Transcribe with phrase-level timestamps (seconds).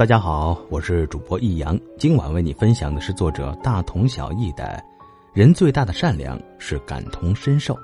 [0.00, 4.82] 大家好，我是主播易阳，今晚为你分享的是作者大同小异的
[5.38, 7.74] 《人最大的善良是感同身受》。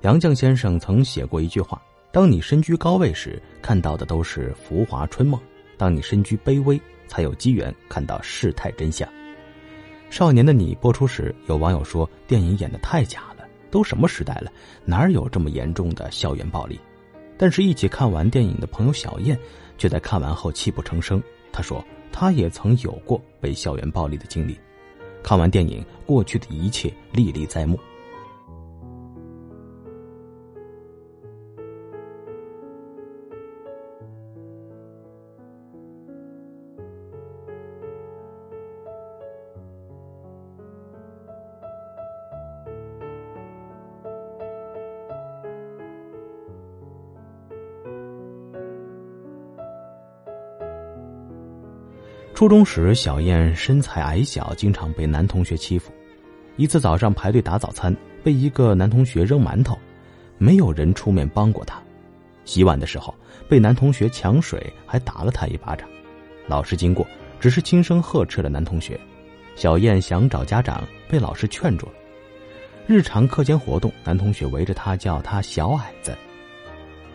[0.00, 1.80] 杨绛先生曾写过一句话
[2.10, 5.38] ：“当你身居高位时，看到的都是浮华春梦；
[5.76, 9.08] 当你身居卑微，才有机缘看到世态真相。”
[10.14, 13.22] 《少年的你》播出时，有网友说电影演的太假，
[13.72, 14.52] 都什么时代了，
[14.84, 16.78] 哪有这么严重的校园暴力？
[17.36, 19.36] 但是，一起看完电影的朋友小燕，
[19.78, 21.20] 却在看完后泣不成声。
[21.50, 24.56] 她说，她也曾有过被校园暴力的经历，
[25.22, 27.76] 看完电影，过去的一切历历在目。
[52.42, 55.92] 初中时，小燕身材矮小，经常被男同学欺负。
[56.56, 59.78] 一次早上排队打早餐，被一个男同学扔馒头，
[60.38, 61.80] 没有人出面帮过他。
[62.44, 63.14] 洗碗的时候，
[63.48, 65.88] 被男同学抢水，还打了他一巴掌。
[66.48, 67.06] 老师经过，
[67.38, 68.98] 只是轻声呵斥了男同学。
[69.54, 71.92] 小燕想找家长，被老师劝住了。
[72.88, 76.12] 日常课间活动，男同学围着他叫他小矮子。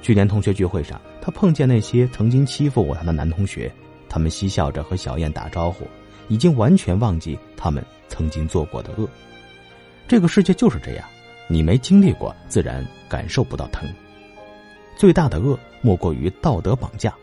[0.01, 3.69] 去年同学聚会上，他碰见那些曾经欺负过他的男同学。
[4.17, 5.87] 他们嬉笑着和小燕打招呼，
[6.27, 9.07] 已经完全忘记他们曾经做过的恶。
[10.07, 11.07] 这个世界就是这样，
[11.47, 13.87] 你没经历过，自然感受不到疼。
[14.95, 17.13] 最大的恶，莫过于道德绑架。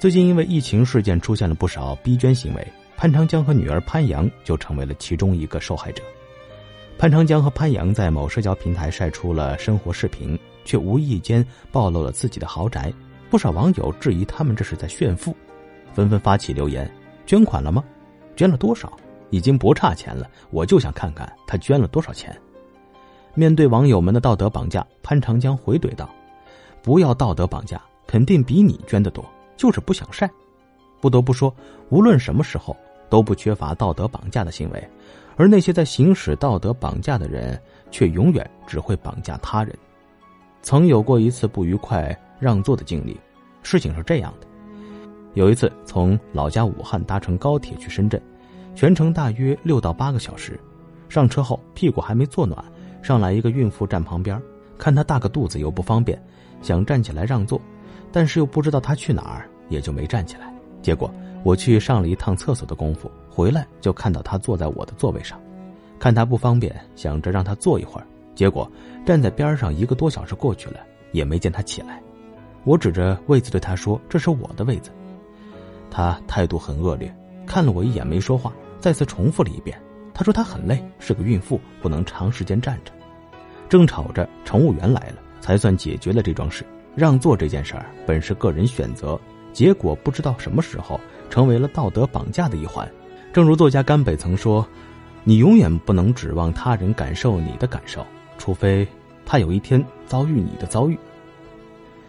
[0.00, 2.66] 最近因为疫情事件出现了不少逼捐行为，
[2.96, 6.02] 潘长江和女儿潘阳就成为了其中一个受害者。
[6.96, 12.90] 潘长江和潘阳在某社交平台晒出了生活视频，却无意间暴露了自己的豪宅。
[13.28, 15.36] 不少网友质疑他们这是在炫富，
[15.92, 16.90] 纷纷发起留言
[17.26, 17.84] ：“捐款了吗？
[18.34, 18.90] 捐了多少？
[19.28, 22.34] 已经不差钱了，我就想看看他捐了多少钱。”
[23.36, 26.08] 面对网友们的道德绑架，潘长江回怼道
[26.80, 29.22] ：“不要道德绑架，肯定比你捐的多。”
[29.60, 30.26] 就是不想晒，
[31.02, 31.54] 不得不说，
[31.90, 32.74] 无论什么时候
[33.10, 34.88] 都不缺乏道德绑架的行为，
[35.36, 37.60] 而那些在行使道德绑架的人，
[37.90, 39.76] 却永远只会绑架他人。
[40.62, 43.20] 曾有过一次不愉快让座的经历，
[43.62, 44.46] 事情是这样的：
[45.34, 48.18] 有一次从老家武汉搭乘高铁去深圳，
[48.74, 50.58] 全程大约六到八个小时，
[51.10, 52.64] 上车后屁股还没坐暖，
[53.02, 54.40] 上来一个孕妇站旁边，
[54.78, 56.18] 看她大个肚子又不方便，
[56.62, 57.60] 想站起来让座。
[58.12, 60.52] 但是又不知道他去哪儿，也就没站起来。
[60.82, 61.12] 结果
[61.42, 65.40] 我去上了一趟厕所的功夫，回来就看到他坐在我的座位上。
[65.98, 68.06] 看他不方便，想着让他坐一会儿。
[68.34, 68.70] 结果
[69.04, 70.80] 站在边上一个多小时过去了，
[71.12, 72.00] 也没见他起来。
[72.64, 74.90] 我指着位子对他说：“这是我的位子。”
[75.90, 77.14] 他态度很恶劣，
[77.46, 79.78] 看了我一眼没说话，再次重复了一遍。
[80.14, 82.92] 他说他很累，是个孕妇，不能长时间站着。
[83.68, 86.64] 正吵着，乘务员来了，才算解决了这桩事。
[87.00, 89.18] 让座这件事儿本是个人选择，
[89.54, 91.00] 结果不知道什么时候
[91.30, 92.86] 成为了道德绑架的一环。
[93.32, 94.68] 正如作家甘北曾说
[95.24, 98.06] ：“你永远不能指望他人感受你的感受，
[98.36, 98.86] 除非
[99.24, 100.98] 他有一天遭遇你的遭遇。”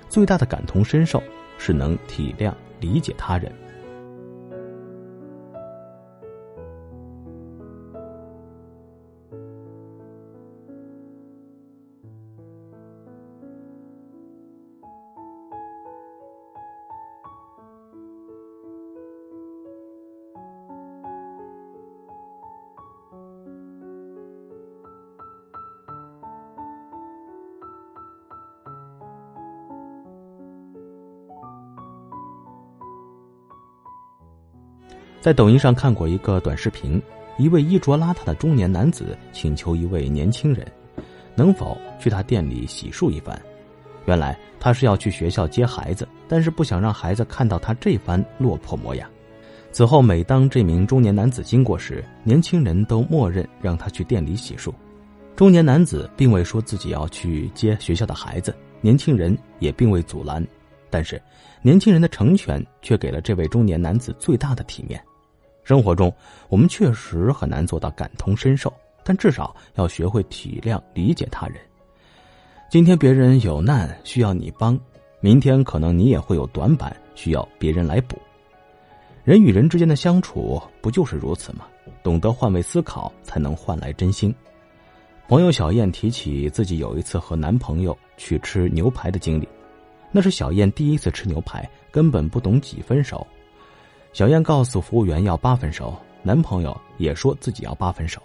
[0.10, 1.24] 最大的感同身受
[1.58, 3.50] 是能体谅、理解他人。
[35.22, 37.00] 在抖音上看过一个短视频，
[37.38, 40.66] 一位衣着邋遢的中年男子请求一位年轻人，
[41.36, 43.40] 能否去他店里洗漱一番。
[44.08, 49.08] 原来他是要去学校接孩子，但是不想让孩子看到他这番落魄模样。
[49.72, 54.74] 此后，每当这名中年男子经过时，年轻人都默认让他去店里洗漱。
[55.36, 60.46] 中年男子并未说自己要去接学校的孩子，年轻人也并未阻拦，
[60.90, 61.22] 但是
[61.62, 65.00] 年轻人的成全却给了这位中年男子最大的体面。
[65.72, 66.14] 生活中，
[66.50, 68.74] 我们确实很难做到感同身受，
[69.06, 71.56] 但至少要学会体谅、理解他人。
[72.70, 74.78] 今天别人有难需要你帮，
[75.22, 78.18] 明天可能你也会有短板需要别人来补。
[79.24, 81.66] 人与人之间的相处不就是如此吗？
[82.04, 84.36] 懂得换位思考，才能换来真心。
[85.30, 89.48] 朋友小燕提起自己有一次和男朋友去吃牛排的经历，
[90.12, 93.26] 那是小燕第一次吃牛排，根本不懂几分熟。
[94.14, 98.22] 小燕告诉服务员要八分熟，男朋友也说自己要八分熟。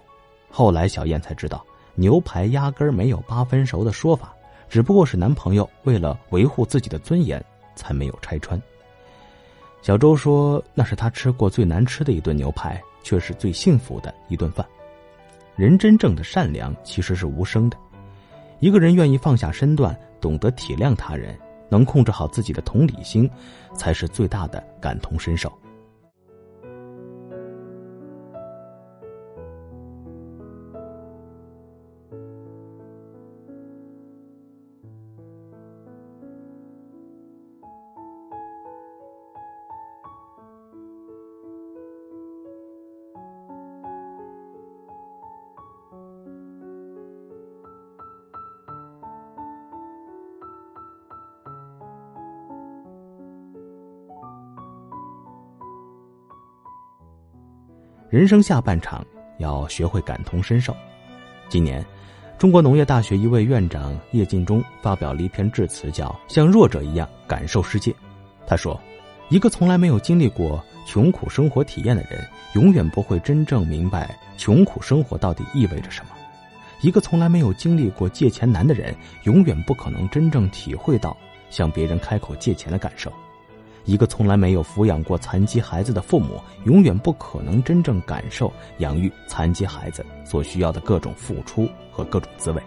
[0.51, 4.33] 后来小燕才知道，牛排压根儿没有八分熟的说法，
[4.67, 7.43] 只不过是男朋友为了维护自己的尊严
[7.73, 8.61] 才没有拆穿。
[9.81, 14.65] 小周说，那是他吃过最难吃的一顿牛排，却是最幸福的一顿饭。
[15.55, 17.77] 人真正的善良其实是无声的，
[18.59, 21.33] 一个人愿意放下身段，懂得体谅他人，
[21.69, 23.29] 能控制好自己的同理心，
[23.73, 25.49] 才是最大的感同身受。
[58.09, 59.05] 人生下半场
[59.37, 60.73] 要学会感同身受。
[61.49, 61.85] 今年，
[62.37, 67.91] 中国农业大学一位院长叶劲忠发表了一篇致辞，叫《像弱者一样感受世界》。
[68.45, 68.79] 他说
[69.27, 76.11] ：“一个从来没有经历过穷苦生活体验的人，永远不会真正明白穷苦生活到底意味着什么；
[76.79, 81.15] 一个从来没有经历过借钱难的人，永远不可能真正体会到
[81.49, 83.11] 向别人开口借钱的感受。”
[83.87, 92.61] 一个从来没有抚养过残疾孩子的父母，永远不可能真正感受养育残疾孩子所需要的各种付出和各种滋味。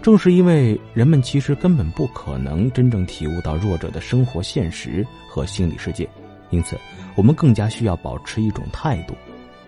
[0.00, 6.08] 正是因为人们其实根本不可能真正体悟到弱者的生活现实和心理世界，
[6.50, 6.78] 因此
[7.16, 9.14] 我们更加需要保持一种态度，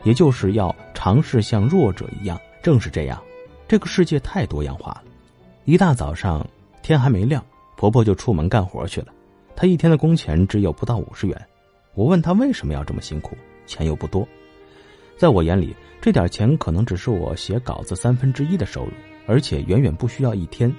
[0.05, 2.41] 也就是要尝试像弱者一样。
[2.63, 3.21] 正是这样，
[3.67, 5.03] 这个世界太多样化了。
[5.65, 6.47] 一大早上
[6.83, 7.45] 天还没亮，
[7.77, 9.09] 婆婆就出门干活去了。
[9.55, 11.47] 他一天的工钱只有不到五十元，
[11.95, 14.27] 我问他为什么要这么辛苦，钱又不多。
[15.17, 18.91] 在我眼里，这点钱可能只是我写稿子三分之一的收入，
[19.27, 20.75] 而且远远不需要一天。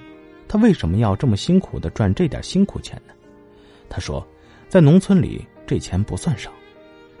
[0.46, 3.14] 他为什么要这么辛苦的赚这点辛苦钱呢？
[3.88, 4.26] 他说，
[4.68, 6.52] 在农村里这钱不算少。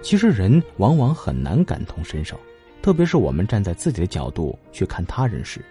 [0.02, 2.38] 其实人往往很难感同身受，
[2.82, 5.64] 特别是我们站在自己的角度去看他人时，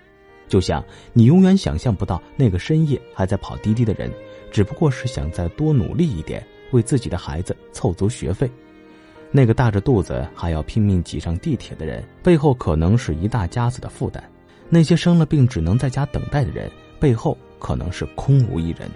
[0.48, 4.12] 就像你永远想象不到那个深夜还在跑滴滴的人。
[4.52, 8.48] 只不过是想再多努力一点，为自己的孩子凑足学费。
[9.32, 14.24] 那个大着肚子还要拼命挤上地铁的人，背后可能是一大家子的负担。
[14.70, 16.70] 那些生了病只能在家等待的人，
[17.00, 18.88] 背后可能是空无一人。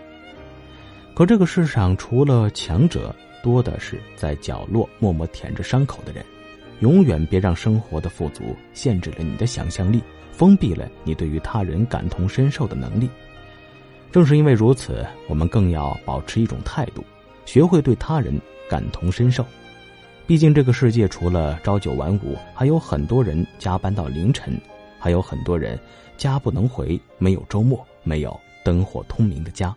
[1.15, 6.23] 可这个世上除了强者，多的是在角落默默舔着伤口的人。
[6.81, 9.99] 永远别让生活的富足限制了你的想象力，
[10.37, 13.09] 封闭了你对于他人感同身受的能力。
[14.11, 17.03] 正是因为如此，我们更要保持一种态度，
[17.47, 19.43] 学会对他人感同身受。
[20.27, 24.59] 毕竟这个世界除了朝九晚五，还有很多人加班到凌晨，
[24.99, 25.79] 还有很多人
[26.17, 29.75] 家不能回，没有周末，没有灯火通明的家。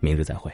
[0.00, 0.50] 明日再会。